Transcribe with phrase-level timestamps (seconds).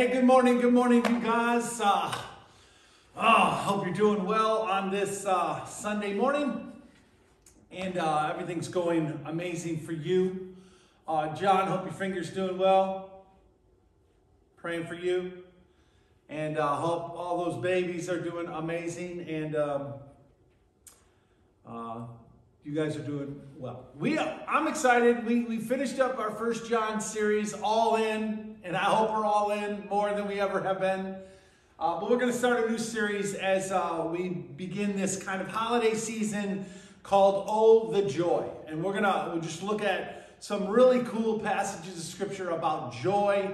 [0.00, 1.78] Hey, good morning, good morning, you guys.
[1.78, 2.10] Uh,
[3.18, 6.72] oh, hope you're doing well on this uh, Sunday morning,
[7.70, 10.56] and uh, everything's going amazing for you.
[11.06, 13.26] Uh, John, hope your finger's doing well.
[14.56, 15.32] Praying for you,
[16.30, 19.92] and uh, hope all those babies are doing amazing, and um,
[21.68, 21.98] uh,
[22.64, 23.84] you guys are doing well.
[23.98, 25.26] We, I'm excited.
[25.26, 29.50] We, we finished up our first John series, all in, and I hope we're all
[29.52, 31.16] in more than we ever have been.
[31.78, 35.40] Uh, but we're going to start a new series as uh, we begin this kind
[35.40, 36.66] of holiday season
[37.02, 41.38] called "Oh the Joy," and we're going to we'll just look at some really cool
[41.38, 43.50] passages of scripture about joy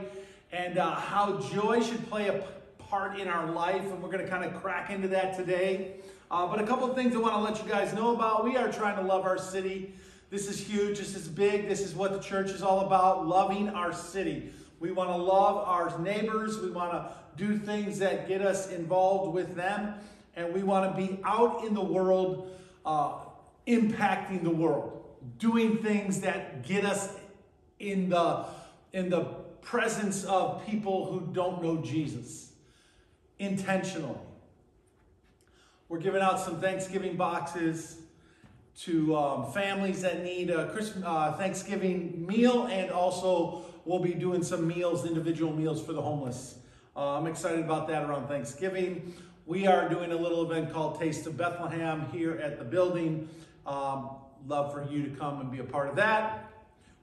[0.52, 2.44] and uh, how joy should play a
[2.78, 5.96] part in our life, and we're going to kind of crack into that today.
[6.30, 8.44] Uh, but a couple of things I want to let you guys know about.
[8.44, 9.94] We are trying to love our city.
[10.30, 10.98] This is huge.
[10.98, 11.68] This is big.
[11.68, 14.52] This is what the church is all about loving our city.
[14.78, 16.58] We want to love our neighbors.
[16.58, 19.94] We want to do things that get us involved with them.
[20.34, 23.14] And we want to be out in the world, uh,
[23.66, 25.04] impacting the world,
[25.38, 27.16] doing things that get us
[27.78, 28.44] in the,
[28.92, 29.24] in the
[29.62, 32.52] presence of people who don't know Jesus
[33.38, 34.18] intentionally.
[35.88, 37.98] We're giving out some Thanksgiving boxes
[38.80, 44.42] to um, families that need a Christmas, uh, Thanksgiving meal, and also we'll be doing
[44.42, 46.58] some meals, individual meals for the homeless.
[46.96, 49.14] Uh, I'm excited about that around Thanksgiving.
[49.46, 53.28] We are doing a little event called Taste of Bethlehem here at the building.
[53.64, 54.10] Um,
[54.48, 56.50] love for you to come and be a part of that.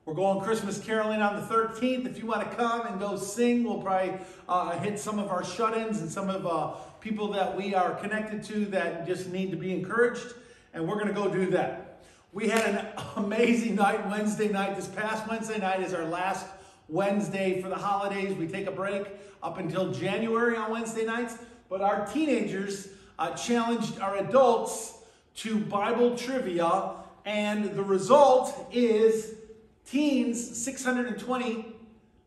[0.06, 2.06] We're going Christmas caroling on the 13th.
[2.06, 5.46] If you want to come and go sing, we'll probably uh, hit some of our
[5.46, 9.52] shut ins and some of uh, people that we are connected to that just need
[9.52, 10.34] to be encouraged.
[10.74, 12.04] And we're going to go do that.
[12.34, 14.76] We had an amazing night Wednesday night.
[14.76, 16.46] This past Wednesday night is our last
[16.94, 18.38] Wednesday for the holidays.
[18.38, 19.08] We take a break
[19.42, 21.36] up until January on Wednesday nights.
[21.68, 22.88] But our teenagers
[23.18, 25.00] uh, challenged our adults
[25.38, 26.92] to Bible trivia.
[27.26, 29.34] And the result is
[29.90, 31.76] teens 620,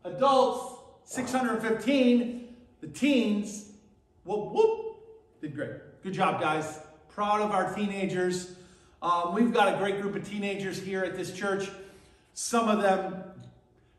[0.03, 3.71] adults 615, the teens,
[4.25, 4.97] whoop, whoop,
[5.39, 5.71] did great.
[6.03, 6.79] Good job, guys.
[7.07, 8.51] Proud of our teenagers.
[9.01, 11.69] Um, we've got a great group of teenagers here at this church.
[12.33, 13.23] Some of them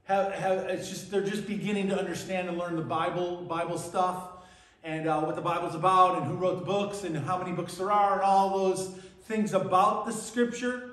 [0.08, 4.30] have, have it's just they're just beginning to understand and learn the Bible, Bible stuff,
[4.82, 7.74] and uh, what the Bible's about, and who wrote the books, and how many books
[7.74, 8.88] there are, and all those
[9.24, 10.90] things about the Scripture.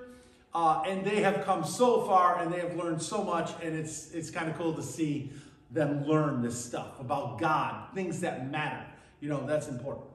[0.53, 4.11] Uh, and they have come so far and they have learned so much, and it's,
[4.13, 5.29] it's kind of cool to see
[5.69, 8.85] them learn this stuff about God, things that matter.
[9.19, 10.05] You know, that's important.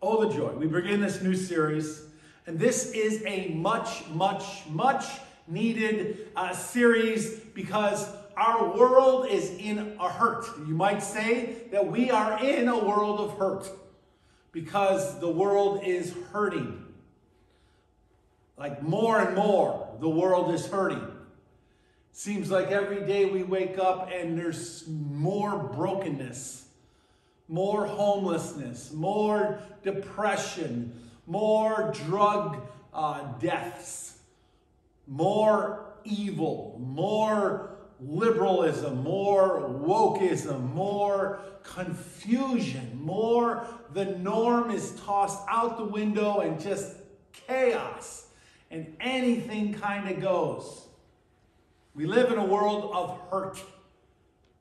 [0.00, 0.52] Oh, the joy.
[0.52, 2.02] We begin this new series,
[2.46, 5.06] and this is a much, much, much
[5.50, 10.46] needed uh, series because our world is in a hurt.
[10.66, 13.68] You might say that we are in a world of hurt
[14.52, 16.86] because the world is hurting.
[18.56, 21.06] Like more and more, the world is hurting.
[22.12, 26.66] Seems like every day we wake up and there's more brokenness,
[27.48, 30.92] more homelessness, more depression,
[31.26, 32.58] more drug
[32.92, 34.09] uh, deaths,
[35.10, 45.84] more evil, more liberalism, more wokeism, more confusion, more the norm is tossed out the
[45.84, 46.96] window and just
[47.32, 48.28] chaos
[48.70, 50.86] and anything kind of goes.
[51.94, 53.60] We live in a world of hurt.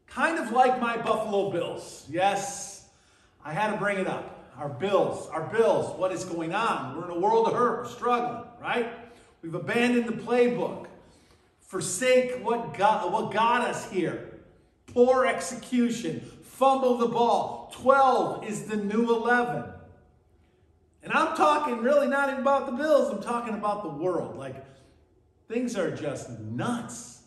[0.08, 2.08] Kind of like my Buffalo Bills.
[2.10, 2.90] Yes,
[3.46, 4.52] I had to bring it up.
[4.58, 6.98] Our Bills, our Bills, what is going on?
[6.98, 7.84] We're in a world of hurt.
[7.84, 8.92] We're struggling, right?
[9.42, 10.88] We've abandoned the playbook.
[11.60, 14.40] Forsake what got, what got us here.
[14.88, 16.22] Poor execution.
[16.44, 17.72] Fumble the ball.
[17.76, 19.64] 12 is the new 11.
[21.04, 24.38] And I'm talking really not even about the Bills, I'm talking about the world.
[24.38, 24.56] Like,
[25.48, 27.22] things are just nuts.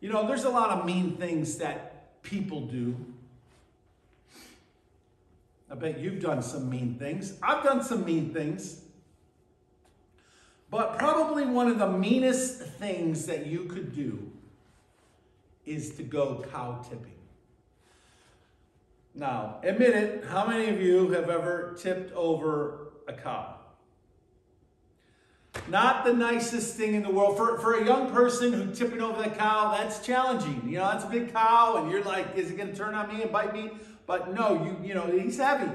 [0.00, 2.94] You know, there's a lot of mean things that people do.
[5.68, 7.36] I bet you've done some mean things.
[7.42, 8.82] I've done some mean things.
[10.70, 14.30] But probably one of the meanest things that you could do
[15.64, 17.12] is to go cow tipping.
[19.14, 23.54] Now, admit it, how many of you have ever tipped over a cow?
[25.68, 27.36] Not the nicest thing in the world.
[27.36, 30.62] For, for a young person who tipping over that cow, that's challenging.
[30.68, 33.08] You know, that's a big cow, and you're like, is it going to turn on
[33.08, 33.70] me and bite me?
[34.06, 35.70] But no, you, you know, he's heavy.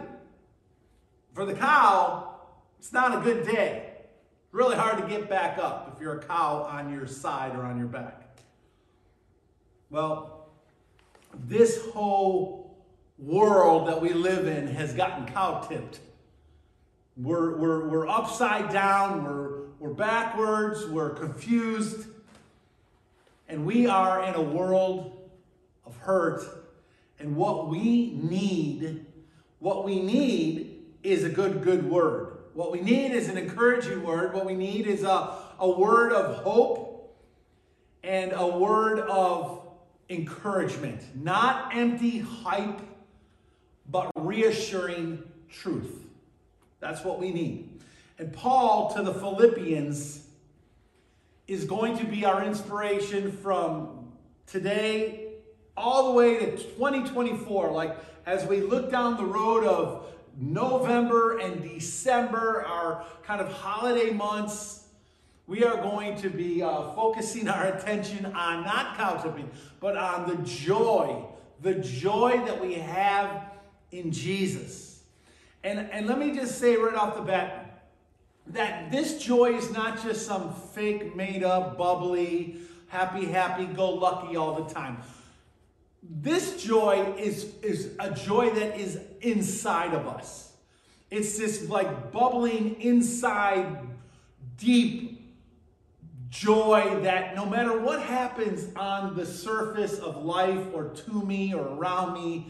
[1.34, 2.36] For the cow,
[2.80, 3.91] it's not a good day.
[4.52, 7.78] Really hard to get back up if you're a cow on your side or on
[7.78, 8.38] your back.
[9.90, 10.50] Well,
[11.34, 12.78] this whole
[13.18, 16.00] world that we live in has gotten cow tipped.
[17.16, 22.08] We're, we're, we're upside down, we're, we're backwards, we're confused,
[23.48, 25.30] and we are in a world
[25.86, 26.44] of hurt.
[27.20, 29.06] And what we need,
[29.60, 32.21] what we need is a good, good word.
[32.54, 34.34] What we need is an encouraging word.
[34.34, 37.18] What we need is a, a word of hope
[38.04, 39.66] and a word of
[40.10, 41.02] encouragement.
[41.16, 42.82] Not empty hype,
[43.90, 46.06] but reassuring truth.
[46.80, 47.82] That's what we need.
[48.18, 50.28] And Paul to the Philippians
[51.48, 54.12] is going to be our inspiration from
[54.46, 55.28] today
[55.78, 57.72] all the way to 2024.
[57.72, 60.06] Like as we look down the road of
[60.38, 64.88] November and December, our kind of holiday months,
[65.48, 69.50] we are going to be uh, focusing our attention on not tipping,
[69.80, 71.26] but on the joy,
[71.62, 73.52] the joy that we have
[73.92, 75.04] in Jesus.
[75.64, 77.90] And, and let me just say right off the bat
[78.48, 82.58] that this joy is not just some fake, made up, bubbly,
[82.88, 84.98] happy, happy, go lucky all the time.
[86.04, 90.54] This joy is, is a joy that is inside of us.
[91.10, 93.78] It's this like bubbling inside,
[94.58, 95.22] deep
[96.30, 101.68] joy that no matter what happens on the surface of life or to me or
[101.68, 102.48] around me,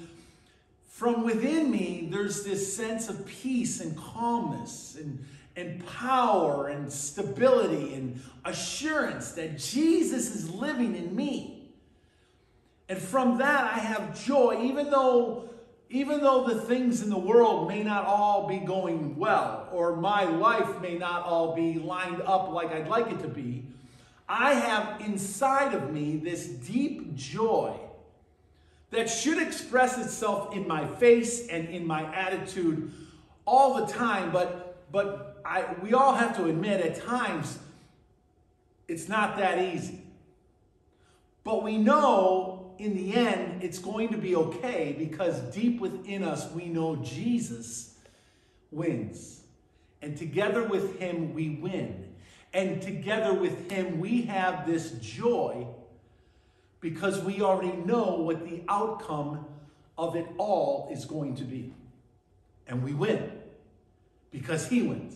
[0.87, 5.25] from within me, there's this sense of peace and calmness and,
[5.55, 11.60] and power and stability and assurance that Jesus is living in me.
[12.91, 15.49] And from that, I have joy, even though,
[15.89, 20.25] even though the things in the world may not all be going well, or my
[20.25, 23.63] life may not all be lined up like I'd like it to be.
[24.27, 27.79] I have inside of me this deep joy
[28.89, 32.91] that should express itself in my face and in my attitude
[33.45, 37.57] all the time, but, but I, we all have to admit at times
[38.89, 40.01] it's not that easy.
[41.45, 46.51] But we know in the end, it's going to be okay because deep within us,
[46.51, 47.95] we know Jesus
[48.71, 49.41] wins.
[50.01, 52.13] And together with him, we win.
[52.53, 55.67] And together with him, we have this joy
[56.79, 59.45] because we already know what the outcome
[59.97, 61.73] of it all is going to be.
[62.67, 63.31] And we win
[64.31, 65.15] because he wins.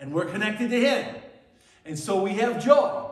[0.00, 1.14] And we're connected to him.
[1.84, 3.05] And so we have joy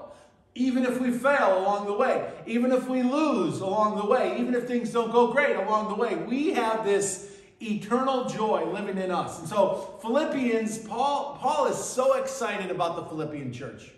[0.54, 4.54] even if we fail along the way, even if we lose along the way, even
[4.54, 9.10] if things don't go great along the way, we have this eternal joy living in
[9.10, 9.40] us.
[9.40, 13.90] And so Philippians, Paul, Paul is so excited about the Philippian church.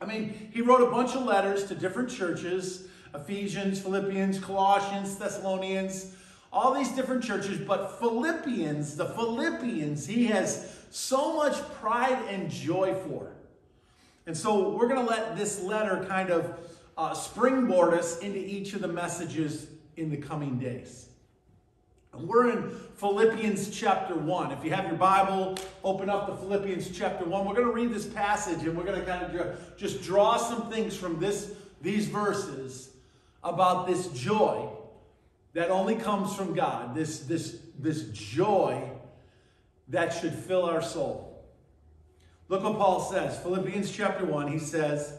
[0.00, 6.14] I mean, he wrote a bunch of letters to different churches, Ephesians, Philippians, Colossians, Thessalonians,
[6.52, 12.94] all these different churches, but Philippians, the Philippians, he has so much pride and joy
[13.08, 13.32] for.
[14.26, 16.58] And so we're going to let this letter kind of
[16.96, 19.66] uh, springboard us into each of the messages
[19.96, 21.08] in the coming days.
[22.12, 24.52] And we're in Philippians chapter 1.
[24.52, 27.44] If you have your Bible, open up to Philippians chapter 1.
[27.44, 30.70] We're going to read this passage and we're going to kind of just draw some
[30.70, 32.90] things from this, these verses
[33.42, 34.68] about this joy
[35.54, 38.90] that only comes from God, this, this, this joy
[39.88, 41.33] that should fill our soul.
[42.48, 43.38] Look what Paul says.
[43.40, 45.14] Philippians chapter 1, he says,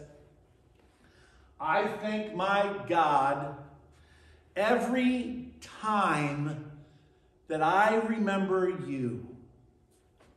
[1.60, 3.56] I thank my God
[4.56, 6.72] every time
[7.48, 9.28] that I remember you.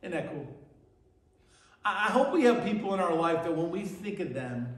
[0.01, 0.47] Isn't that cool?
[1.83, 4.75] I hope we have people in our life that when we think of them,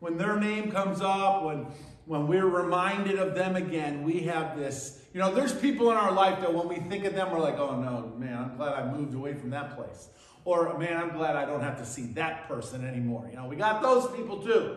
[0.00, 1.66] when their name comes up, when,
[2.04, 5.02] when we're reminded of them again, we have this.
[5.14, 7.58] You know, there's people in our life that when we think of them, we're like,
[7.58, 10.08] oh no, man, I'm glad I moved away from that place.
[10.46, 13.26] Or, man, I'm glad I don't have to see that person anymore.
[13.28, 14.76] You know, we got those people too.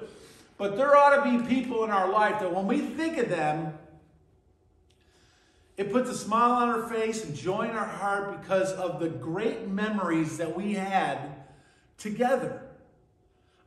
[0.57, 3.75] But there ought to be people in our life that when we think of them,
[5.77, 9.09] it puts a smile on our face and joy in our heart because of the
[9.09, 11.19] great memories that we had
[11.99, 12.63] together.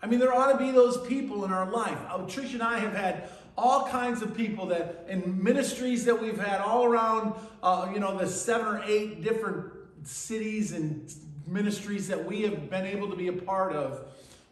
[0.02, 1.98] I mean, there ought to be those people in our life.
[2.10, 6.40] Oh, Trish and I have had all kinds of people that in ministries that we've
[6.40, 11.08] had all around, uh, you know, the seven or eight different cities and
[11.52, 14.06] ministries that we have been able to be a part of,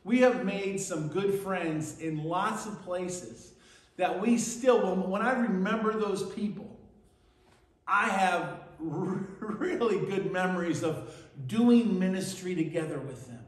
[0.05, 3.53] we have made some good friends in lots of places
[3.97, 6.79] that we still, when I remember those people,
[7.87, 11.15] I have really good memories of
[11.47, 13.45] doing ministry together with them.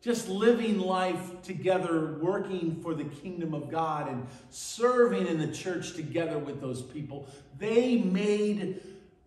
[0.00, 5.92] just living life together, working for the kingdom of God and serving in the church
[5.94, 8.80] together with those people, they made,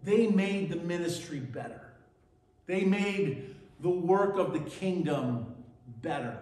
[0.03, 1.92] they made the ministry better.
[2.65, 5.55] They made the work of the kingdom
[6.01, 6.37] better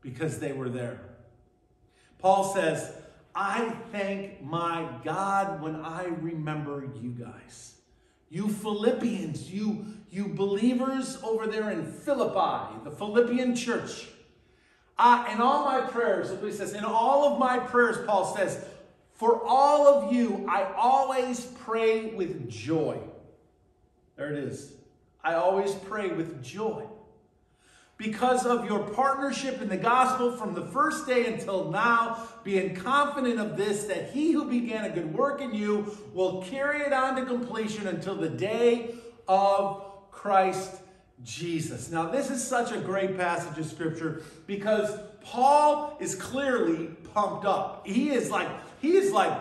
[0.00, 1.00] because they were there.
[2.18, 2.92] Paul says,
[3.34, 7.74] I thank my God when I remember you guys.
[8.30, 14.08] You Philippians, you, you believers over there in Philippi, the Philippian church.
[14.98, 18.64] Uh, in all my prayers, he says, in all of my prayers, Paul says,
[19.14, 22.98] for all of you, I always pray with joy.
[24.16, 24.72] There it is.
[25.24, 26.84] I always pray with joy
[28.02, 33.38] because of your partnership in the gospel from the first day until now, being confident
[33.38, 37.14] of this, that he who began a good work in you will carry it on
[37.14, 38.96] to completion until the day
[39.28, 40.80] of Christ
[41.22, 41.90] Jesus.
[41.92, 47.86] Now, this is such a great passage of scripture because Paul is clearly pumped up.
[47.86, 48.48] He is like,
[48.80, 49.38] he is like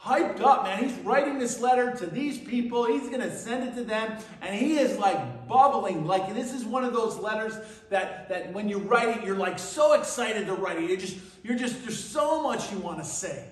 [0.00, 0.84] hyped up, man.
[0.84, 2.86] He's writing this letter to these people.
[2.86, 4.16] He's going to send it to them.
[4.40, 6.06] And he is like bubbling.
[6.06, 7.54] Like this is one of those letters
[7.90, 10.88] that, that when you write it, you're like so excited to write it.
[10.88, 13.48] You're just, you're just, there's so much you want to say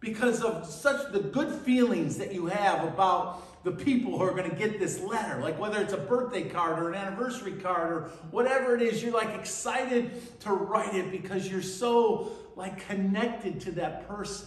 [0.00, 4.48] because of such the good feelings that you have about the people who are going
[4.48, 5.40] to get this letter.
[5.40, 9.12] Like whether it's a birthday card or an anniversary card or whatever it is, you're
[9.12, 14.46] like excited to write it because you're so like connected to that person.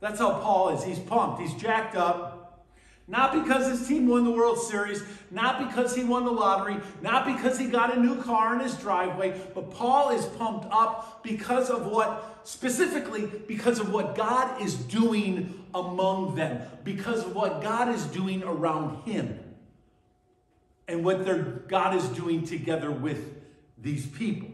[0.00, 0.84] That's how Paul is.
[0.84, 2.38] He's pumped, he's jacked up.
[3.10, 7.24] Not because his team won the World Series, not because he won the lottery, not
[7.24, 11.70] because he got a new car in his driveway, but Paul is pumped up because
[11.70, 17.88] of what, specifically, because of what God is doing among them, because of what God
[17.88, 19.40] is doing around him,
[20.86, 23.42] and what their, God is doing together with
[23.78, 24.50] these people.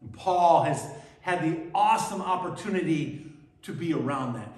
[0.00, 0.86] And Paul has
[1.20, 3.33] had the awesome opportunity
[3.64, 4.52] to be around that.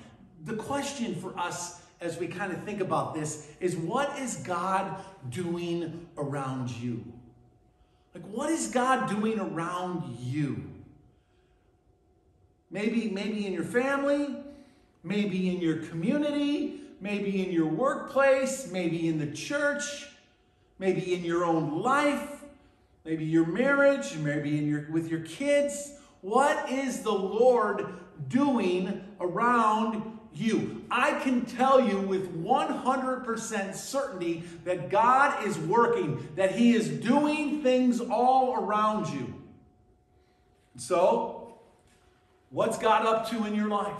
[0.44, 5.00] The question for us as we kind of think about this is what is God
[5.30, 7.02] doing around you?
[8.14, 10.62] Like, what is God doing around you?
[12.70, 14.36] Maybe, maybe in your family,
[15.02, 20.08] maybe in your community, maybe in your workplace, maybe in the church,
[20.78, 22.42] maybe in your own life,
[23.04, 25.92] maybe your marriage, maybe in your with your kids.
[26.22, 27.86] What is the Lord
[28.28, 30.84] doing around you?
[30.90, 37.62] I can tell you with 100% certainty that God is working, that He is doing
[37.62, 39.34] things all around you.
[40.76, 41.58] So,
[42.50, 43.94] what's God up to in your life?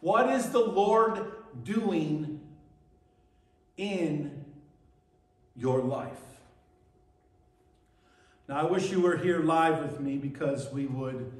[0.00, 1.32] What is the Lord
[1.64, 2.40] doing
[3.76, 4.44] in
[5.56, 6.12] your life?
[8.48, 11.32] Now, I wish you were here live with me because we would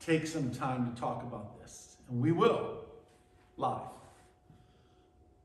[0.00, 1.96] take some time to talk about this.
[2.08, 2.84] And we will
[3.56, 3.82] live.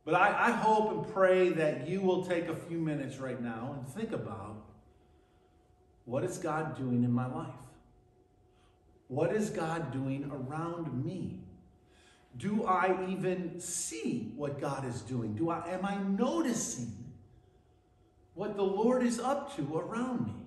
[0.06, 3.76] But I, I, hope and pray that you will take a few minutes right now
[3.76, 4.64] and think about
[6.06, 7.50] what is God doing in my life?
[9.08, 11.40] What is God doing around me?
[12.38, 15.34] Do I even see what God is doing?
[15.34, 16.94] Do I am I noticing
[18.36, 20.45] what the Lord is up to around me?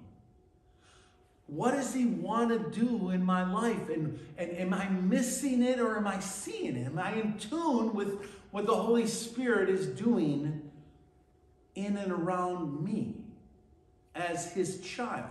[1.48, 3.88] What does he want to do in my life?
[3.88, 6.86] And, and am I missing it or am I seeing it?
[6.86, 10.70] Am I in tune with what the Holy Spirit is doing
[11.74, 13.14] in and around me
[14.14, 15.30] as his child?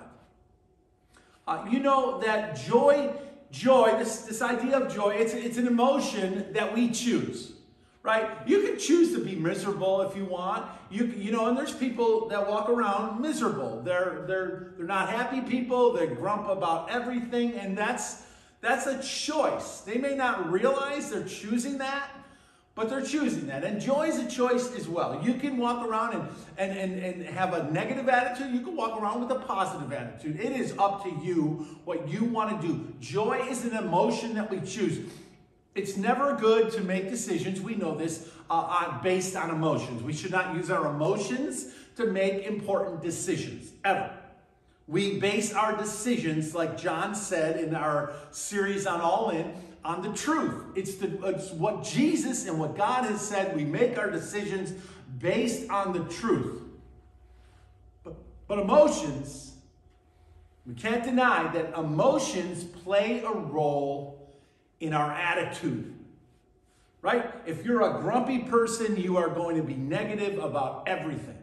[1.47, 3.13] Uh, you know that joy,
[3.51, 7.53] joy, this, this idea of joy, it's, it's an emotion that we choose
[8.07, 8.29] right?
[8.47, 10.65] You can choose to be miserable if you want.
[10.89, 13.81] You, you know, and there's people that walk around miserable.
[13.81, 15.91] They're, they're, they're not happy people.
[15.91, 18.23] They grump about everything, and that's,
[18.61, 19.81] that's a choice.
[19.81, 22.09] They may not realize they're choosing that,
[22.75, 23.65] but they're choosing that.
[23.65, 25.21] And joy is a choice as well.
[25.21, 28.53] You can walk around and, and, and, and have a negative attitude.
[28.53, 30.39] You can walk around with a positive attitude.
[30.39, 32.87] It is up to you what you want to do.
[33.01, 34.99] Joy is an emotion that we choose.
[35.77, 40.01] It's never good to make decisions, we know this, uh, uh, based on emotions.
[40.01, 41.67] We should not use our emotions
[41.97, 44.11] to make important decisions, ever.
[44.87, 49.53] We base our decisions, like John said in our series on All In,
[49.85, 50.63] on the truth.
[50.75, 53.55] It's, the, it's what Jesus and what God has said.
[53.55, 54.73] We make our decisions
[55.19, 56.59] based on the truth.
[58.03, 58.15] But,
[58.47, 59.53] but emotions,
[60.65, 64.16] we can't deny that emotions play a role
[64.79, 65.93] in our attitude.
[67.01, 67.31] Right?
[67.45, 71.37] If you're a grumpy person, you are going to be negative about everything.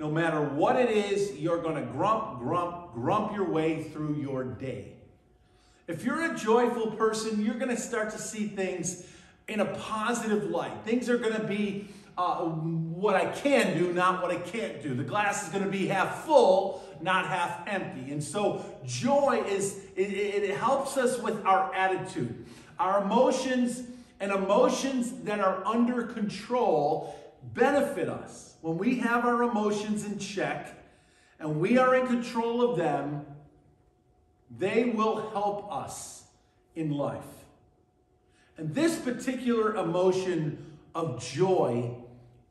[0.00, 4.44] no matter what it is, you're going to grump, grump, grump your way through your
[4.44, 4.94] day.
[5.86, 9.06] If you're a joyful person, you're going to start to see things
[9.46, 10.72] in a positive light.
[10.86, 14.94] Things are going to be uh, what I can do, not what I can't do.
[14.94, 18.12] The glass is going to be half full, not half empty.
[18.12, 22.46] And so joy is, it, it helps us with our attitude.
[22.78, 23.82] Our emotions
[24.20, 27.16] and emotions that are under control
[27.54, 28.56] benefit us.
[28.60, 30.76] When we have our emotions in check
[31.38, 33.24] and we are in control of them,
[34.58, 36.24] they will help us
[36.74, 37.24] in life.
[38.58, 41.94] And this particular emotion of joy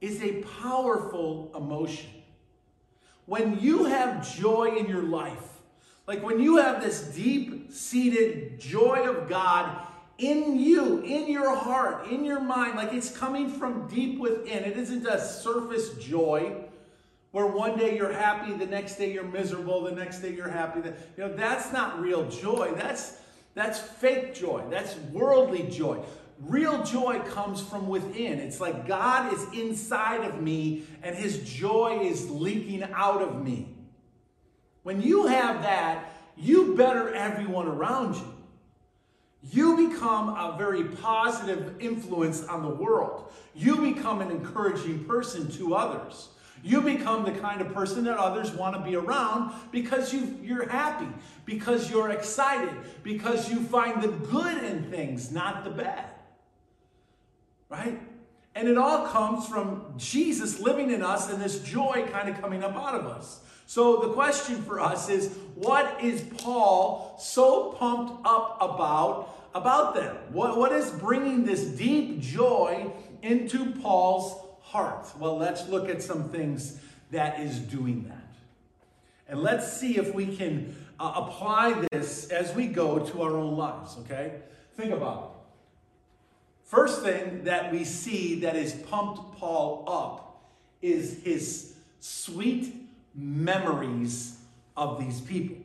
[0.02, 2.10] is a powerful emotion.
[3.30, 5.62] When you have joy in your life,
[6.08, 9.86] like when you have this deep seated joy of God
[10.18, 14.64] in you, in your heart, in your mind, like it's coming from deep within.
[14.64, 16.56] It isn't a surface joy
[17.30, 20.80] where one day you're happy, the next day you're miserable, the next day you're happy.
[21.16, 22.74] You know, that's not real joy.
[22.76, 23.18] That's
[23.54, 24.64] that's fake joy.
[24.72, 26.00] That's worldly joy.
[26.40, 28.40] Real joy comes from within.
[28.40, 33.76] It's like God is inside of me and his joy is leaking out of me.
[34.84, 38.34] When you have that, you better everyone around you.
[39.52, 43.32] You become a very positive influence on the world.
[43.54, 46.30] You become an encouraging person to others.
[46.64, 50.68] You become the kind of person that others want to be around because you, you're
[50.68, 51.08] happy,
[51.46, 56.10] because you're excited, because you find the good in things, not the bad.
[57.70, 58.00] Right?
[58.56, 62.64] And it all comes from Jesus living in us and this joy kind of coming
[62.64, 63.42] up out of us.
[63.66, 70.16] So the question for us is what is Paul so pumped up about about them?
[70.32, 75.08] What, what is bringing this deep joy into Paul's heart?
[75.18, 76.80] Well, let's look at some things
[77.12, 78.16] that is doing that.
[79.28, 83.56] And let's see if we can uh, apply this as we go to our own
[83.56, 84.40] lives, okay?
[84.76, 85.39] Think about it.
[86.70, 90.46] First thing that we see that has pumped Paul up
[90.84, 92.76] is his sweet
[93.16, 94.38] memories
[94.78, 95.58] of these people.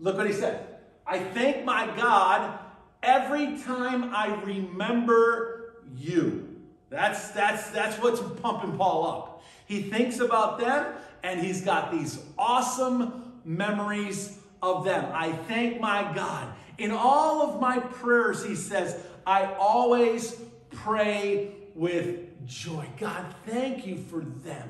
[0.00, 0.66] Look what he said.
[1.06, 2.58] I thank my God
[3.00, 6.56] every time I remember you.
[6.90, 9.44] That's, that's, that's what's pumping Paul up.
[9.66, 15.08] He thinks about them and he's got these awesome memories of them.
[15.14, 16.52] I thank my God.
[16.76, 22.86] In all of my prayers, he says, I always pray with joy.
[22.98, 24.68] God, thank you for them.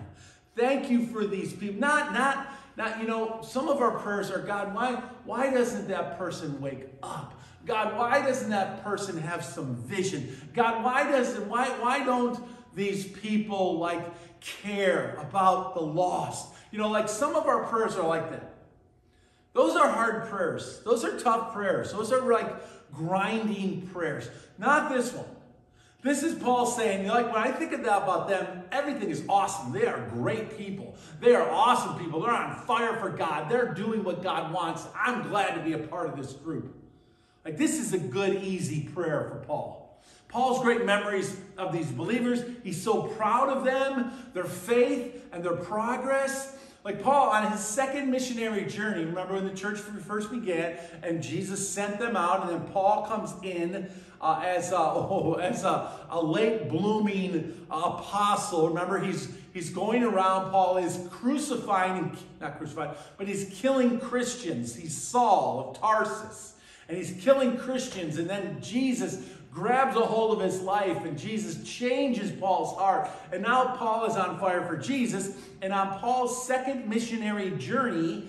[0.56, 1.78] Thank you for these people.
[1.78, 6.18] Not, not, not, you know, some of our prayers are, God, why, why doesn't that
[6.18, 7.34] person wake up?
[7.66, 10.34] God, why doesn't that person have some vision?
[10.54, 12.38] God, why doesn't why why don't
[12.74, 14.06] these people like
[14.40, 16.54] care about the lost?
[16.70, 18.54] You know, like some of our prayers are like that.
[19.52, 20.80] Those are hard prayers.
[20.84, 21.90] Those are tough prayers.
[21.92, 22.54] Those are like
[22.92, 24.28] grinding prayers.
[24.58, 25.26] Not this one.
[26.02, 29.72] This is Paul saying, like, when I think about them, everything is awesome.
[29.72, 30.94] They are great people.
[31.20, 32.20] They are awesome people.
[32.20, 33.50] They're on fire for God.
[33.50, 34.86] They're doing what God wants.
[34.94, 36.76] I'm glad to be a part of this group.
[37.44, 40.00] Like, this is a good, easy prayer for Paul.
[40.28, 42.44] Paul's great memories of these believers.
[42.62, 46.55] He's so proud of them, their faith, and their progress.
[46.86, 51.68] Like Paul on his second missionary journey, remember when the church first began and Jesus
[51.68, 56.22] sent them out, and then Paul comes in uh, as, a, oh, as a, a
[56.22, 58.68] late blooming apostle.
[58.68, 64.76] Remember, he's, he's going around, Paul is crucifying, not crucifying, but he's killing Christians.
[64.76, 66.52] He's Saul of Tarsus
[66.88, 68.16] and he's killing Christians.
[68.16, 69.24] And then Jesus
[69.56, 73.08] grabs a hold of his life, and Jesus changes Paul's heart.
[73.32, 75.34] And now Paul is on fire for Jesus.
[75.62, 78.28] And on Paul's second missionary journey,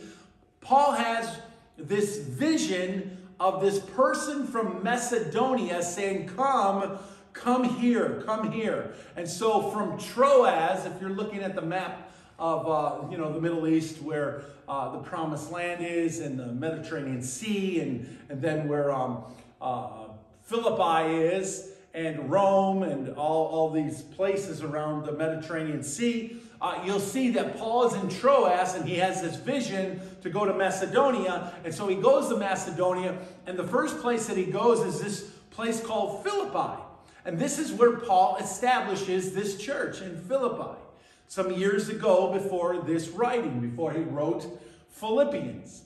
[0.61, 1.39] Paul has
[1.77, 6.97] this vision of this person from Macedonia saying, Come,
[7.33, 8.93] come here, come here.
[9.17, 12.09] And so from Troas, if you're looking at the map
[12.39, 16.47] of uh, you know the Middle East, where uh, the Promised Land is, and the
[16.47, 19.23] Mediterranean Sea, and, and then where um,
[19.61, 20.06] uh,
[20.47, 26.38] Philippi is, and Rome, and all, all these places around the Mediterranean Sea.
[26.62, 30.45] Uh, you'll see that Paul is in Troas and he has this vision to go
[30.45, 31.53] to Macedonia.
[31.65, 35.29] And so he goes to Macedonia, and the first place that he goes is this
[35.51, 36.81] place called Philippi.
[37.25, 40.79] And this is where Paul establishes this church in Philippi
[41.27, 44.47] some years ago before this writing, before he wrote
[44.91, 45.81] Philippians.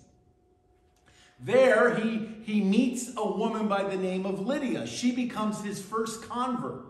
[1.39, 4.87] There, he, he meets a woman by the name of Lydia.
[4.87, 6.85] She becomes his first convert.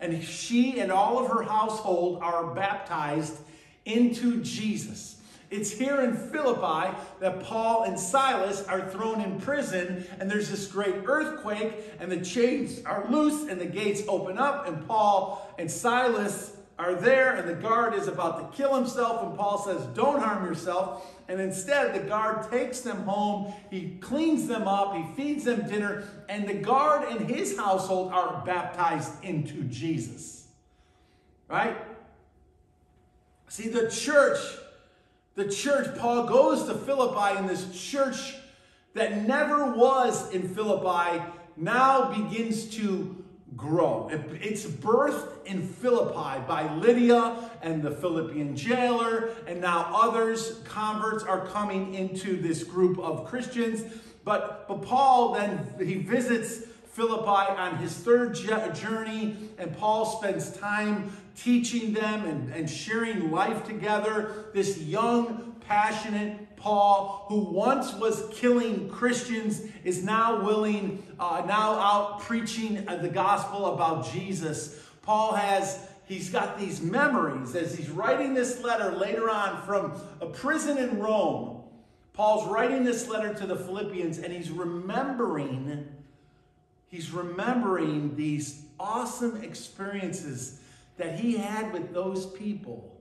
[0.00, 3.38] And she and all of her household are baptized
[3.84, 5.16] into Jesus.
[5.50, 10.66] It's here in Philippi that Paul and Silas are thrown in prison, and there's this
[10.66, 15.70] great earthquake, and the chains are loose, and the gates open up, and Paul and
[15.70, 20.20] Silas are there, and the guard is about to kill himself, and Paul says, Don't
[20.20, 21.14] harm yourself.
[21.28, 26.04] And instead, the guard takes them home, he cleans them up, he feeds them dinner,
[26.28, 30.46] and the guard and his household are baptized into Jesus.
[31.48, 31.76] Right?
[33.48, 34.38] See, the church
[35.38, 38.34] the church, Paul goes to Philippi, and this church
[38.94, 41.22] that never was in Philippi
[41.56, 43.24] now begins to
[43.58, 44.08] grow.
[44.10, 51.44] It's birthed in Philippi by Lydia and the Philippian jailer, and now others, converts, are
[51.48, 53.82] coming into this group of Christians.
[54.24, 61.12] But, but Paul then he visits Philippi on his third journey, and Paul spends time
[61.36, 64.46] teaching them and, and sharing life together.
[64.54, 72.20] This young, passionate Paul, who once was killing Christians, is now willing, uh, now out
[72.20, 74.80] preaching the gospel about Jesus.
[75.02, 80.26] Paul has he's got these memories as he's writing this letter later on from a
[80.26, 81.62] prison in Rome.
[82.12, 85.86] Paul's writing this letter to the Philippians and he's remembering
[86.88, 90.60] he's remembering these awesome experiences
[90.96, 92.97] that he had with those people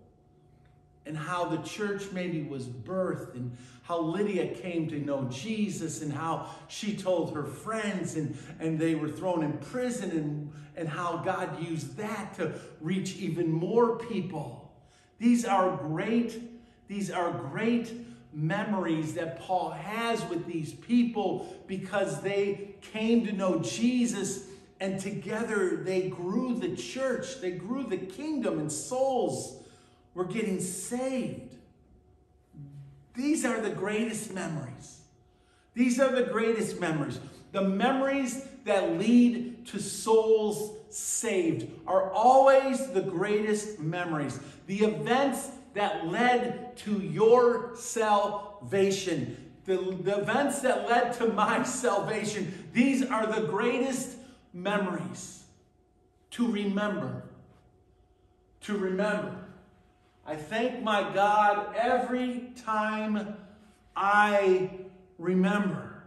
[1.08, 6.12] and how the church maybe was birthed and how Lydia came to know Jesus and
[6.12, 11.18] how she told her friends and, and they were thrown in prison and, and how
[11.18, 14.74] God used that to reach even more people.
[15.18, 16.38] These are great,
[16.90, 17.94] these are great
[18.34, 24.48] memories that Paul has with these people because they came to know Jesus
[24.80, 29.64] and together they grew the church, they grew the kingdom, and souls
[30.18, 31.54] were getting saved.
[33.14, 35.02] These are the greatest memories.
[35.76, 37.20] These are the greatest memories.
[37.52, 44.40] The memories that lead to souls saved are always the greatest memories.
[44.66, 52.70] The events that led to your salvation, the, the events that led to my salvation,
[52.74, 54.18] these are the greatest
[54.52, 55.44] memories
[56.32, 57.22] to remember.
[58.62, 59.47] To remember.
[60.28, 63.38] I thank my God every time
[63.96, 64.70] I
[65.18, 66.04] remember.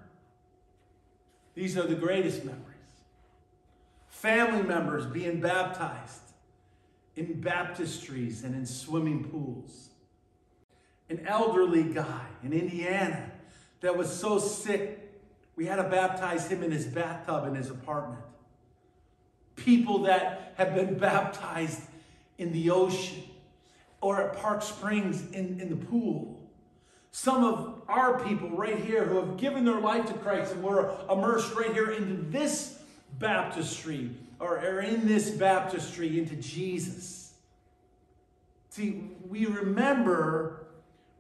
[1.54, 2.66] These are the greatest memories.
[4.08, 6.20] Family members being baptized
[7.16, 9.88] in baptistries and in swimming pools.
[11.08, 13.32] An elderly guy in Indiana
[13.80, 15.18] that was so sick,
[15.56, 18.22] we had to baptize him in his bathtub in his apartment
[19.64, 21.82] people that have been baptized
[22.38, 23.22] in the ocean
[24.00, 26.40] or at Park Springs in, in the pool.
[27.12, 30.96] Some of our people right here who have given their life to Christ and were
[31.10, 32.78] immersed right here into this
[33.18, 37.32] baptistry or, or in this baptistry into Jesus.
[38.70, 40.59] See, we remember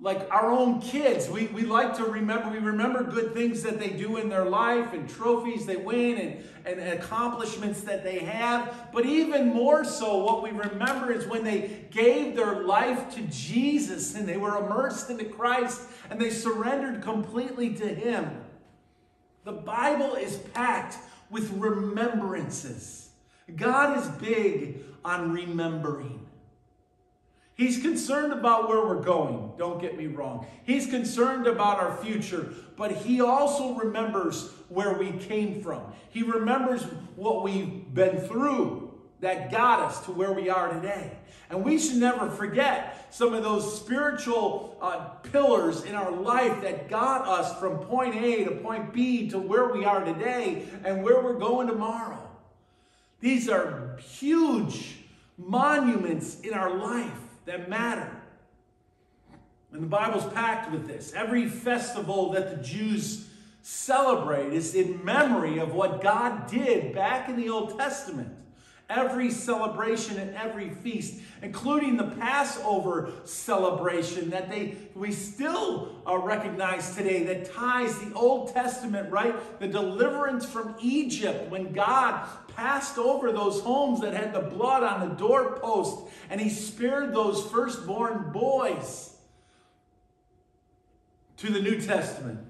[0.02, 1.28] like our own kids.
[1.28, 4.94] We, we like to remember, we remember good things that they do in their life
[4.94, 8.88] and trophies they win and, and accomplishments that they have.
[8.94, 14.14] But even more so, what we remember is when they gave their life to Jesus
[14.14, 18.42] and they were immersed into Christ and they surrendered completely to Him.
[19.44, 20.96] The Bible is packed
[21.28, 23.10] with remembrances.
[23.54, 26.26] God is big on remembering.
[27.60, 30.46] He's concerned about where we're going, don't get me wrong.
[30.64, 35.82] He's concerned about our future, but he also remembers where we came from.
[36.08, 36.84] He remembers
[37.16, 41.12] what we've been through that got us to where we are today.
[41.50, 46.88] And we should never forget some of those spiritual uh, pillars in our life that
[46.88, 51.20] got us from point A to point B to where we are today and where
[51.20, 52.26] we're going tomorrow.
[53.20, 54.96] These are huge
[55.36, 58.08] monuments in our life that matter.
[59.72, 61.12] And the Bible's packed with this.
[61.14, 63.28] Every festival that the Jews
[63.62, 68.28] celebrate is in memory of what God did back in the Old Testament.
[68.90, 76.96] Every celebration and every feast, including the Passover celebration that they we still uh, recognize
[76.96, 79.32] today, that ties the Old Testament, right?
[79.60, 85.08] The deliverance from Egypt when God passed over those homes that had the blood on
[85.08, 89.16] the doorpost and he spared those firstborn boys
[91.36, 92.40] to the New Testament,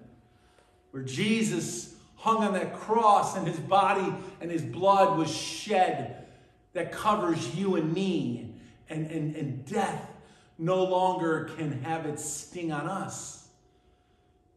[0.90, 6.26] where Jesus hung on that cross and his body and his blood was shed
[6.72, 8.54] that covers you and me,
[8.88, 10.06] and, and, and death
[10.58, 13.40] no longer can have its sting on us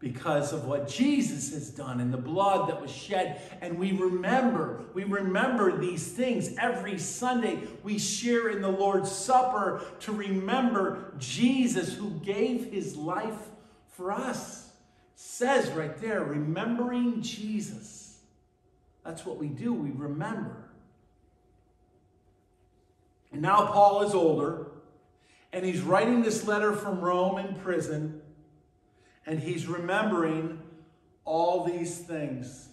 [0.03, 3.41] because of what Jesus has done and the blood that was shed.
[3.61, 7.59] And we remember, we remember these things every Sunday.
[7.83, 13.47] We share in the Lord's Supper to remember Jesus who gave his life
[13.87, 14.71] for us.
[15.15, 18.19] says right there, remembering Jesus.
[19.05, 20.62] That's what we do, we remember.
[23.33, 24.67] And now Paul is older,
[25.51, 28.21] and he's writing this letter from Rome in prison
[29.25, 30.59] and he's remembering
[31.25, 32.69] all these things.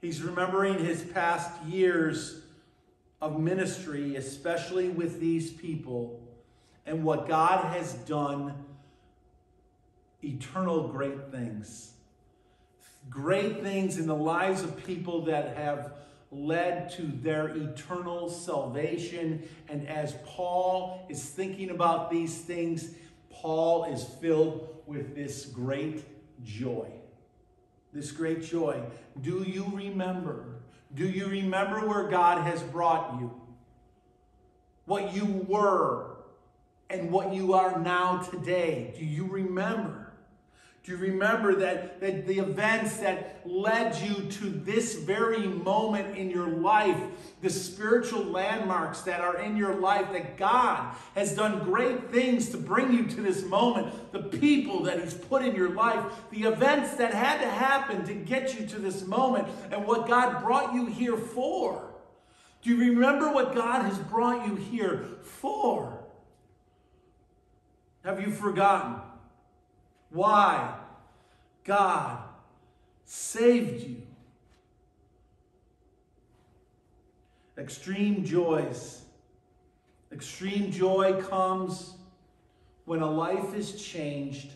[0.00, 2.42] He's remembering his past years
[3.20, 6.20] of ministry, especially with these people,
[6.86, 8.54] and what God has done
[10.22, 11.92] eternal great things.
[13.08, 15.92] Great things in the lives of people that have
[16.30, 19.48] led to their eternal salvation.
[19.68, 22.94] And as Paul is thinking about these things,
[23.30, 26.04] Paul is filled with this great
[26.44, 26.88] joy.
[27.92, 28.82] This great joy.
[29.20, 30.60] Do you remember?
[30.94, 33.40] Do you remember where God has brought you?
[34.84, 36.16] What you were
[36.90, 38.94] and what you are now today.
[38.98, 39.97] Do you remember?
[40.88, 46.30] Do you remember that, that the events that led you to this very moment in
[46.30, 46.96] your life,
[47.42, 52.56] the spiritual landmarks that are in your life, that God has done great things to
[52.56, 56.94] bring you to this moment, the people that He's put in your life, the events
[56.94, 60.86] that had to happen to get you to this moment, and what God brought you
[60.86, 61.92] here for?
[62.62, 66.02] Do you remember what God has brought you here for?
[68.04, 69.02] Have you forgotten?
[70.08, 70.77] Why
[71.68, 72.20] God
[73.04, 74.02] saved you.
[77.58, 79.02] Extreme joys.
[80.10, 81.94] Extreme joy comes
[82.86, 84.50] when a life is changed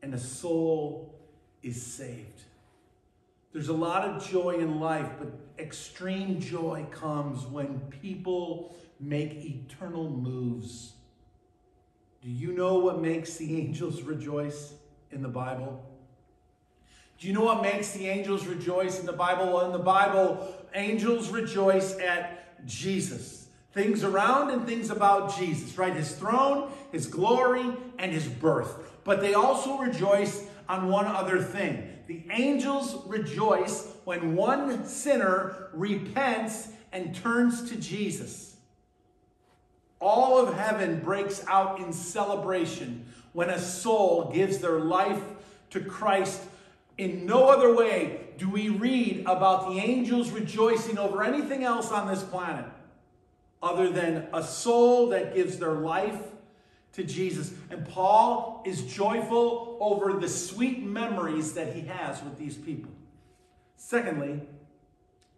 [0.00, 1.18] and a soul
[1.64, 2.42] is saved.
[3.52, 10.08] There's a lot of joy in life, but extreme joy comes when people make eternal
[10.08, 10.92] moves.
[12.22, 14.74] Do you know what makes the angels rejoice
[15.10, 15.87] in the Bible?
[17.18, 19.46] Do you know what makes the angels rejoice in the Bible?
[19.46, 23.48] Well, in the Bible, angels rejoice at Jesus.
[23.72, 25.94] Things around and things about Jesus, right?
[25.94, 29.00] His throne, his glory, and his birth.
[29.02, 31.88] But they also rejoice on one other thing.
[32.06, 38.56] The angels rejoice when one sinner repents and turns to Jesus.
[40.00, 45.22] All of heaven breaks out in celebration when a soul gives their life
[45.70, 46.40] to Christ
[46.98, 52.06] in no other way do we read about the angels rejoicing over anything else on
[52.06, 52.66] this planet
[53.62, 56.20] other than a soul that gives their life
[56.92, 57.52] to Jesus.
[57.70, 62.92] And Paul is joyful over the sweet memories that he has with these people.
[63.76, 64.40] Secondly,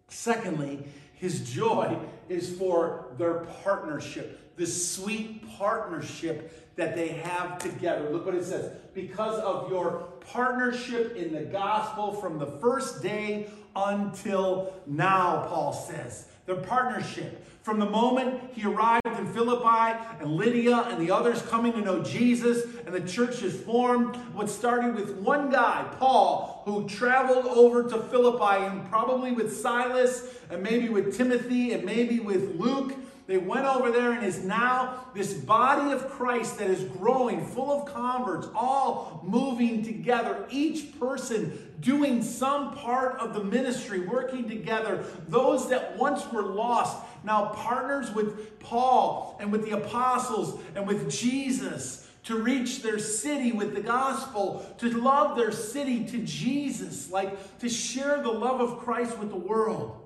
[0.07, 1.97] secondly, his joy
[2.29, 8.09] is for their partnership, the sweet partnership that they have together.
[8.09, 8.71] Look what it says.
[8.93, 16.27] Because of your partnership in the gospel from the first day until now, Paul says.
[16.45, 17.47] Their partnership.
[17.61, 22.03] From the moment he arrived in Philippi and Lydia and the others coming to know
[22.03, 27.83] Jesus and the church is formed, what started with one guy, Paul, who traveled over
[27.83, 32.93] to Philippi and probably with Silas and maybe with Timothy and maybe with Luke
[33.31, 37.71] they went over there and is now this body of Christ that is growing, full
[37.71, 45.05] of converts, all moving together, each person doing some part of the ministry, working together.
[45.29, 51.09] Those that once were lost, now partners with Paul and with the apostles and with
[51.09, 57.59] Jesus to reach their city with the gospel, to love their city to Jesus, like
[57.59, 60.00] to share the love of Christ with the world.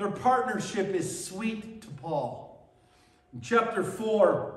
[0.00, 2.66] Their partnership is sweet to Paul.
[3.34, 4.54] In chapter 4,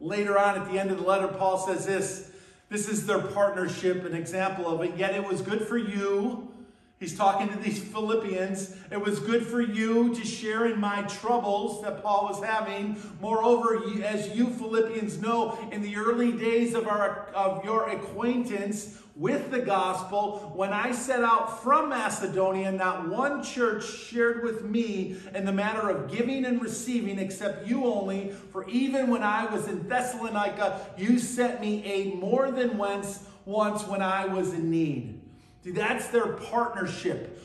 [0.00, 2.32] later on at the end of the letter, Paul says this
[2.70, 4.96] this is their partnership, an example of it.
[4.96, 6.52] Yet it was good for you.
[7.00, 8.76] He's talking to these Philippians.
[8.90, 13.00] It was good for you to share in my troubles that Paul was having.
[13.22, 19.50] Moreover, as you Philippians know, in the early days of, our, of your acquaintance, with
[19.50, 20.52] the gospel.
[20.54, 25.90] When I set out from Macedonia, not one church shared with me in the matter
[25.90, 28.32] of giving and receiving except you only.
[28.50, 33.86] For even when I was in Thessalonica, you sent me aid more than once, once
[33.86, 35.19] when I was in need.
[35.62, 37.38] See, that's their partnership.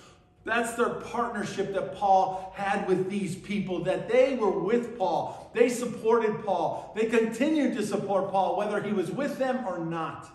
[0.45, 5.49] That's their partnership that Paul had with these people, that they were with Paul.
[5.53, 6.93] They supported Paul.
[6.95, 10.29] They continued to support Paul, whether he was with them or not.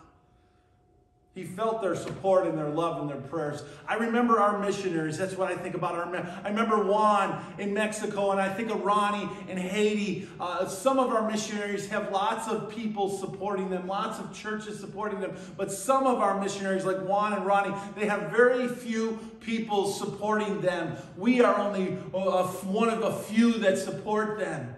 [1.33, 3.63] He felt their support and their love and their prayers.
[3.87, 5.17] I remember our missionaries.
[5.17, 6.05] That's what I think about our.
[6.45, 10.29] I remember Juan in Mexico, and I think of Ronnie in Haiti.
[10.41, 15.21] Uh, some of our missionaries have lots of people supporting them, lots of churches supporting
[15.21, 15.37] them.
[15.57, 20.61] But some of our missionaries, like Juan and Ronnie, they have very few people supporting
[20.61, 20.97] them.
[21.17, 24.75] We are only a, one of a few that support them.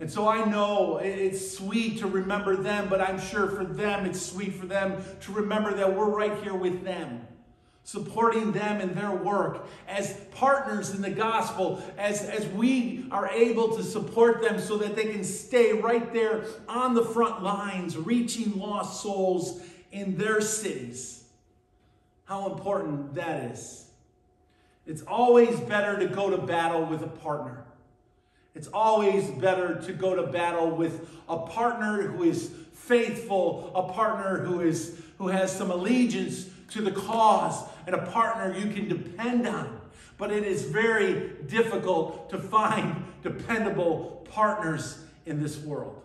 [0.00, 4.24] And so I know it's sweet to remember them, but I'm sure for them it's
[4.24, 7.26] sweet for them to remember that we're right here with them,
[7.82, 13.76] supporting them in their work as partners in the gospel, as, as we are able
[13.76, 18.56] to support them so that they can stay right there on the front lines, reaching
[18.56, 21.24] lost souls in their cities.
[22.26, 23.86] How important that is.
[24.86, 27.64] It's always better to go to battle with a partner.
[28.54, 34.38] It's always better to go to battle with a partner who is faithful, a partner
[34.44, 39.46] who is who has some allegiance to the cause, and a partner you can depend
[39.46, 39.80] on.
[40.16, 46.02] But it is very difficult to find dependable partners in this world.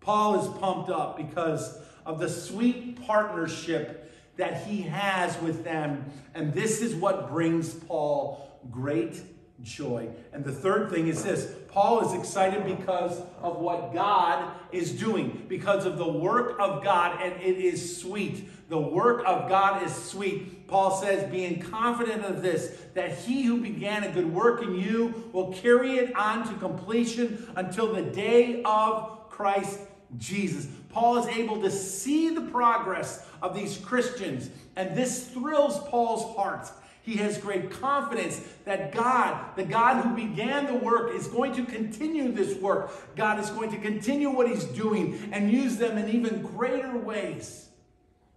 [0.00, 6.52] Paul is pumped up because of the sweet partnership that he has with them, and
[6.52, 9.20] this is what brings Paul great
[9.62, 10.08] joy.
[10.32, 15.46] And the third thing is this Paul is excited because of what God is doing,
[15.48, 18.68] because of the work of God, and it is sweet.
[18.68, 20.66] The work of God is sweet.
[20.66, 25.30] Paul says, being confident of this, that he who began a good work in you
[25.32, 29.80] will carry it on to completion until the day of Christ
[30.18, 30.68] Jesus.
[30.90, 36.70] Paul is able to see the progress of these Christians, and this thrills Paul's heart.
[37.02, 41.64] He has great confidence that God, the God who began the work, is going to
[41.64, 42.92] continue this work.
[43.16, 47.68] God is going to continue what He's doing and use them in even greater ways.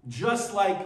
[0.07, 0.77] Just like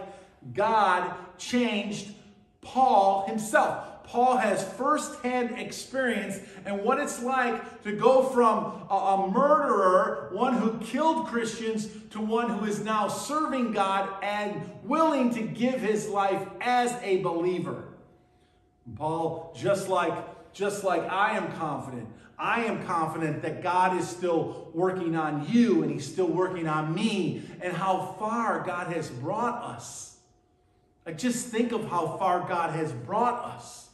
[0.54, 2.12] God changed
[2.60, 3.86] Paul himself.
[4.10, 10.54] Paul has firsthand experience and what it's like to go from a, a, murderer, one
[10.54, 16.08] who killed Christians, to one who is now serving God and willing to give his
[16.08, 17.84] life as a believer.
[18.96, 20.12] Paul, just like,
[20.52, 25.84] just like I am confident, I am confident that God is still working on you
[25.84, 30.16] and he's still working on me and how far God has brought us.
[31.06, 33.89] Like just think of how far God has brought us.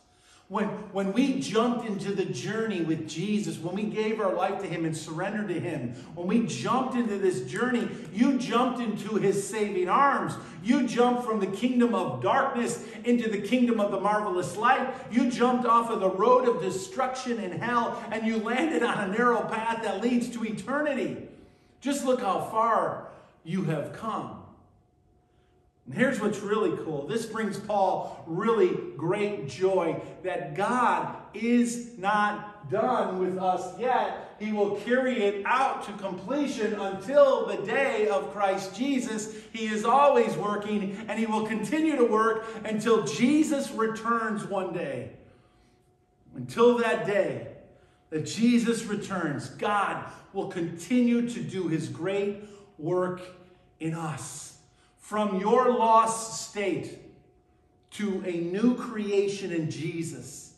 [0.48, 4.68] When, when we jumped into the journey with Jesus, when we gave our life to
[4.68, 9.44] Him and surrendered to Him, when we jumped into this journey, you jumped into His
[9.44, 10.34] saving arms.
[10.62, 14.94] You jumped from the kingdom of darkness into the kingdom of the marvelous light.
[15.10, 19.12] You jumped off of the road of destruction and hell, and you landed on a
[19.12, 21.26] narrow path that leads to eternity.
[21.80, 23.08] Just look how far
[23.42, 24.35] you have come.
[25.86, 27.06] And here's what's really cool.
[27.06, 34.34] This brings Paul really great joy that God is not done with us yet.
[34.40, 39.32] He will carry it out to completion until the day of Christ Jesus.
[39.52, 45.10] He is always working and he will continue to work until Jesus returns one day.
[46.34, 47.46] Until that day
[48.10, 52.42] that Jesus returns, God will continue to do his great
[52.76, 53.22] work
[53.78, 54.55] in us.
[55.06, 56.98] From your lost state
[57.92, 60.54] to a new creation in Jesus,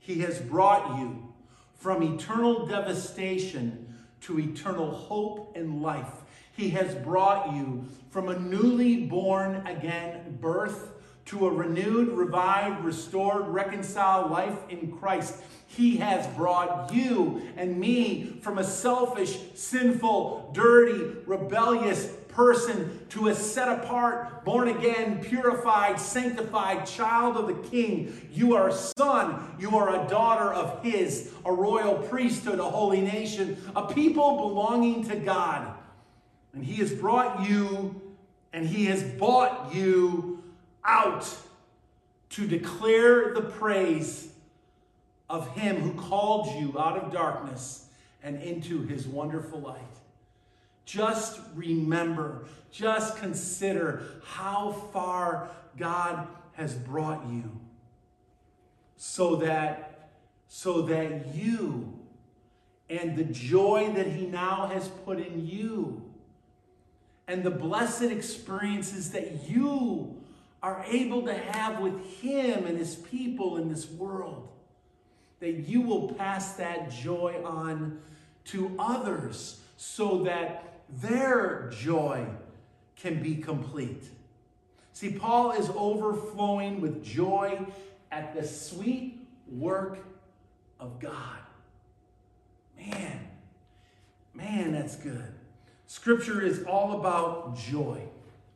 [0.00, 1.32] He has brought you
[1.78, 6.12] from eternal devastation to eternal hope and life.
[6.52, 10.90] He has brought you from a newly born again birth
[11.30, 15.36] to a renewed, revived, restored, reconciled life in Christ.
[15.66, 23.34] He has brought you and me from a selfish, sinful, dirty, rebellious, person to a
[23.34, 28.30] set apart, born again, purified, sanctified child of the King.
[28.32, 33.02] You are a son, you are a daughter of His, a royal priesthood, a holy
[33.02, 35.74] nation, a people belonging to God.
[36.54, 38.00] And He has brought you
[38.54, 40.42] and He has bought you
[40.82, 41.28] out
[42.30, 44.32] to declare the praise
[45.28, 47.84] of Him who called you out of darkness
[48.22, 49.99] and into His wonderful light.
[50.90, 57.44] Just remember, just consider how far God has brought you
[58.96, 60.10] so that
[60.48, 61.96] so that you
[62.88, 66.02] and the joy that he now has put in you
[67.28, 70.20] and the blessed experiences that you
[70.60, 74.48] are able to have with Him and His people in this world.
[75.38, 78.00] That you will pass that joy on
[78.46, 82.26] to others so that their joy
[82.96, 84.04] can be complete.
[84.92, 87.60] See, Paul is overflowing with joy
[88.10, 89.98] at the sweet work
[90.78, 91.38] of God.
[92.76, 93.28] Man,
[94.34, 95.32] man, that's good.
[95.86, 98.02] Scripture is all about joy.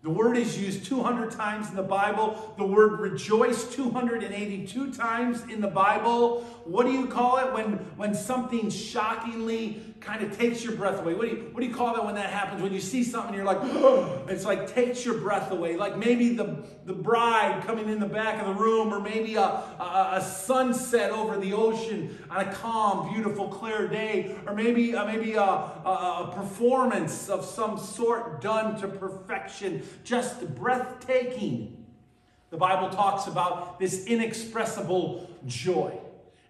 [0.03, 2.55] The word is used 200 times in the Bible.
[2.59, 6.43] The word rejoice 282 times in the Bible.
[6.65, 11.15] What do you call it when, when something shockingly kind of takes your breath away?
[11.15, 12.63] What do, you, what do you call that when that happens?
[12.63, 15.77] When you see something, you're like, oh, it's like takes your breath away.
[15.77, 19.43] Like maybe the, the bride coming in the back of the room, or maybe a,
[19.43, 25.07] a, a sunset over the ocean on a calm, beautiful, clear day, or maybe, uh,
[25.07, 31.85] maybe a, a, a performance of some sort done to perfection just breathtaking.
[32.51, 35.99] The Bible talks about this inexpressible joy.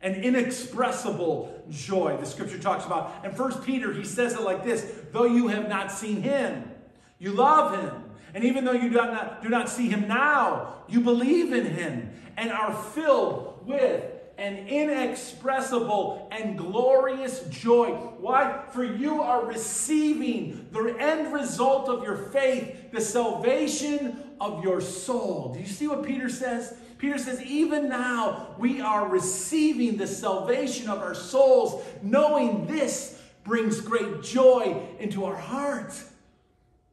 [0.05, 3.25] An inexpressible joy, the scripture talks about.
[3.25, 6.71] And First Peter, he says it like this though you have not seen him,
[7.19, 8.05] you love him.
[8.35, 12.11] And even though you do not, do not see him now, you believe in him
[12.37, 14.05] and are filled with
[14.37, 17.91] an inexpressible and glorious joy.
[18.19, 18.65] Why?
[18.73, 25.53] For you are receiving the end result of your faith, the salvation of your soul.
[25.55, 26.77] Do you see what Peter says?
[27.05, 33.79] Peter says, even now we are receiving the salvation of our souls, knowing this brings
[33.79, 36.11] great joy into our hearts.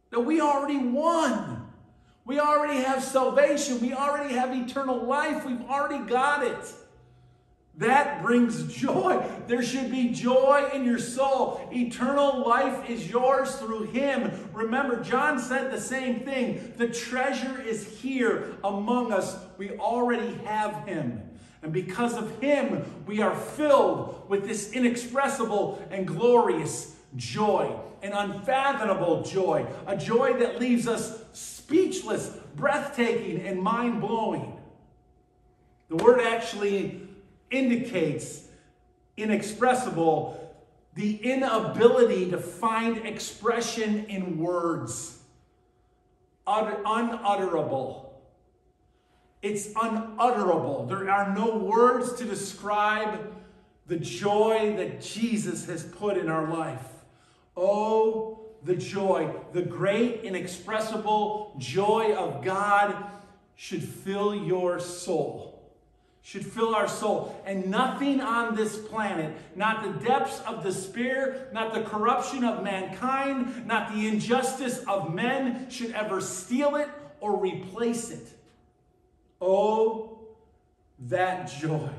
[0.09, 1.65] That we already won.
[2.25, 3.79] We already have salvation.
[3.79, 5.45] We already have eternal life.
[5.45, 6.73] We've already got it.
[7.81, 9.25] That brings joy.
[9.47, 11.67] There should be joy in your soul.
[11.73, 14.31] Eternal life is yours through Him.
[14.53, 16.73] Remember, John said the same thing.
[16.77, 19.35] The treasure is here among us.
[19.57, 21.23] We already have Him.
[21.63, 29.23] And because of Him, we are filled with this inexpressible and glorious joy, an unfathomable
[29.23, 34.55] joy, a joy that leaves us speechless, breathtaking, and mind blowing.
[35.89, 37.07] The word actually
[37.51, 38.47] indicates
[39.17, 40.37] inexpressible
[40.95, 45.19] the inability to find expression in words,
[46.45, 48.21] unutterable.
[49.41, 50.85] It's unutterable.
[50.87, 53.33] There are no words to describe
[53.87, 56.85] the joy that Jesus has put in our life.
[57.55, 62.95] Oh, the joy, the great, inexpressible joy of God
[63.55, 65.50] should fill your soul
[66.21, 67.41] should fill our soul.
[67.45, 73.65] And nothing on this planet, not the depths of despair, not the corruption of mankind,
[73.65, 78.27] not the injustice of men, should ever steal it or replace it.
[79.39, 80.19] Oh,
[81.07, 81.89] that joy.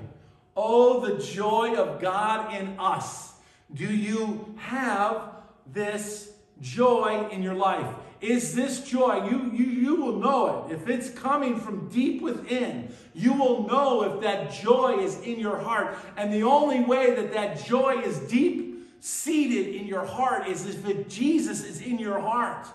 [0.57, 3.33] Oh, the joy of God in us.
[3.75, 5.31] Do you have
[5.67, 7.93] this joy in your life?
[8.23, 9.29] Is this joy.
[9.29, 10.75] You, you, you will know it.
[10.75, 15.59] If it's coming from deep within, you will know if that joy is in your
[15.59, 15.97] heart.
[16.17, 21.09] And the only way that that joy is deep seated in your heart is if
[21.09, 22.69] Jesus is in your heart.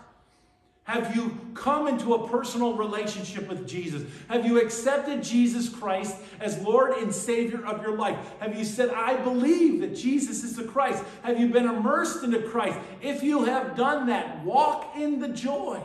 [0.88, 4.04] Have you come into a personal relationship with Jesus?
[4.30, 8.18] Have you accepted Jesus Christ as Lord and Savior of your life?
[8.40, 11.04] Have you said, I believe that Jesus is the Christ?
[11.24, 12.80] Have you been immersed into Christ?
[13.02, 15.82] If you have done that, walk in the joy.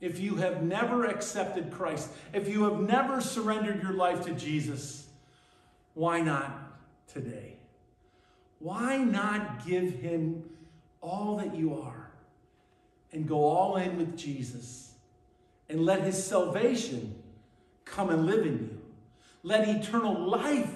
[0.00, 5.06] If you have never accepted Christ, if you have never surrendered your life to Jesus,
[5.92, 6.74] why not
[7.12, 7.56] today?
[8.60, 10.48] Why not give Him
[11.02, 12.03] all that you are?
[13.14, 14.92] And go all in with Jesus
[15.68, 17.14] and let his salvation
[17.84, 18.80] come and live in you.
[19.42, 20.74] Let eternal life,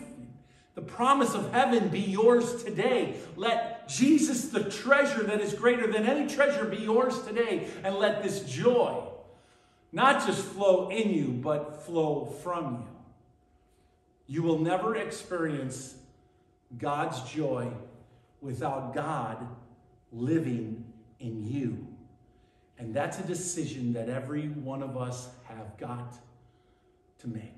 [0.74, 3.16] the promise of heaven, be yours today.
[3.36, 7.68] Let Jesus, the treasure that is greater than any treasure, be yours today.
[7.82, 9.02] And let this joy
[9.90, 12.88] not just flow in you, but flow from you.
[14.26, 15.94] You will never experience
[16.76, 17.72] God's joy
[18.42, 19.48] without God
[20.12, 20.84] living
[21.18, 21.87] in you.
[22.78, 26.14] And that's a decision that every one of us have got
[27.20, 27.54] to make.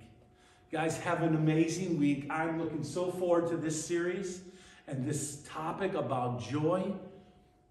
[0.73, 2.27] Guys, have an amazing week.
[2.31, 4.43] I'm looking so forward to this series
[4.87, 6.93] and this topic about joy.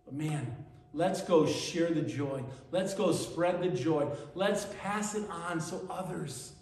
[0.06, 0.56] But man,
[0.94, 2.44] let's go share the joy.
[2.72, 4.08] Let's go spread the joy.
[4.36, 6.54] Let's pass it on so others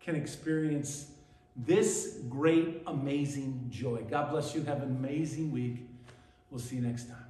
[0.00, 1.10] can experience
[1.56, 4.02] this great, amazing joy.
[4.08, 4.62] God bless you.
[4.62, 5.86] Have an amazing week.
[6.50, 7.21] We'll see you next time.